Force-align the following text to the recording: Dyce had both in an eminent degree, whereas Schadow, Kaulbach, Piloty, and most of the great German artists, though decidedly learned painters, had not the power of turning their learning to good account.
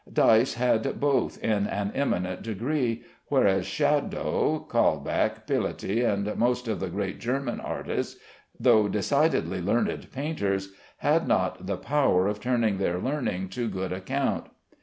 Dyce 0.11 0.55
had 0.55 0.99
both 0.99 1.37
in 1.43 1.67
an 1.67 1.91
eminent 1.93 2.41
degree, 2.41 3.03
whereas 3.27 3.65
Schadow, 3.67 4.65
Kaulbach, 4.67 5.45
Piloty, 5.45 6.01
and 6.03 6.35
most 6.37 6.67
of 6.67 6.79
the 6.79 6.89
great 6.89 7.19
German 7.19 7.59
artists, 7.59 8.19
though 8.59 8.87
decidedly 8.87 9.61
learned 9.61 10.11
painters, 10.11 10.73
had 10.97 11.27
not 11.27 11.67
the 11.67 11.77
power 11.77 12.25
of 12.27 12.39
turning 12.39 12.79
their 12.79 12.97
learning 12.97 13.49
to 13.49 13.67
good 13.69 13.91
account. 13.93 14.47